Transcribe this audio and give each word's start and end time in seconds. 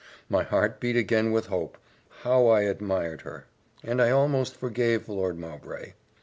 My 0.29 0.41
heart 0.41 0.79
beat 0.79 0.95
again 0.97 1.31
with 1.31 1.45
hope 1.45 1.77
how 2.23 2.47
I 2.47 2.61
admired 2.61 3.21
her! 3.21 3.45
and 3.83 4.01
I 4.01 4.09
almost 4.09 4.55
forgave 4.57 5.07
Lord 5.07 5.37
Mowbray. 5.37 5.93